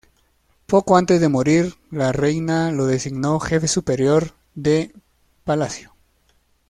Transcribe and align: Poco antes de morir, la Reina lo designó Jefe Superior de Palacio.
Poco 0.65 0.97
antes 0.97 1.21
de 1.21 1.29
morir, 1.29 1.75
la 1.91 2.11
Reina 2.11 2.71
lo 2.71 2.87
designó 2.87 3.39
Jefe 3.39 3.67
Superior 3.67 4.33
de 4.55 4.95
Palacio. 5.43 5.93